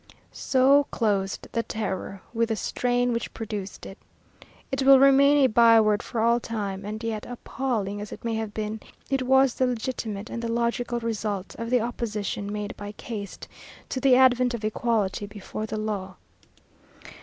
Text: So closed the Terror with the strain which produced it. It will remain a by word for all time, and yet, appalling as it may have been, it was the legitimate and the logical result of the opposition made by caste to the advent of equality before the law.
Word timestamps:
So 0.31 0.85
closed 0.89 1.47
the 1.51 1.61
Terror 1.61 2.23
with 2.33 2.49
the 2.49 2.55
strain 2.55 3.13
which 3.13 3.35
produced 3.35 3.85
it. 3.85 3.99
It 4.71 4.81
will 4.81 4.97
remain 4.99 5.37
a 5.37 5.45
by 5.47 5.79
word 5.79 6.01
for 6.01 6.21
all 6.21 6.39
time, 6.39 6.83
and 6.83 7.03
yet, 7.03 7.27
appalling 7.29 8.01
as 8.01 8.11
it 8.11 8.25
may 8.25 8.33
have 8.33 8.51
been, 8.51 8.79
it 9.11 9.21
was 9.21 9.53
the 9.53 9.67
legitimate 9.67 10.31
and 10.31 10.41
the 10.41 10.51
logical 10.51 10.99
result 11.01 11.53
of 11.59 11.69
the 11.69 11.81
opposition 11.81 12.51
made 12.51 12.75
by 12.75 12.93
caste 12.93 13.47
to 13.89 13.99
the 13.99 14.15
advent 14.15 14.55
of 14.55 14.65
equality 14.65 15.27
before 15.27 15.67
the 15.67 15.77
law. 15.77 16.15